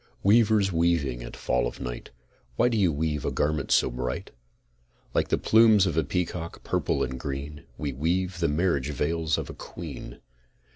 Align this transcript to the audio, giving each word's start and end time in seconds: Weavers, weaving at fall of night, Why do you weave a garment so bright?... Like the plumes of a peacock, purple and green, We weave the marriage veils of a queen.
Weavers, 0.23 0.71
weaving 0.71 1.21
at 1.21 1.37
fall 1.37 1.67
of 1.67 1.79
night, 1.79 2.09
Why 2.55 2.69
do 2.69 2.75
you 2.79 2.91
weave 2.91 3.23
a 3.23 3.29
garment 3.29 3.69
so 3.69 3.91
bright?... 3.91 4.31
Like 5.13 5.27
the 5.27 5.37
plumes 5.37 5.85
of 5.85 5.95
a 5.95 6.03
peacock, 6.03 6.63
purple 6.63 7.03
and 7.03 7.19
green, 7.19 7.65
We 7.77 7.93
weave 7.93 8.39
the 8.39 8.47
marriage 8.47 8.89
veils 8.89 9.37
of 9.37 9.47
a 9.47 9.53
queen. 9.53 10.17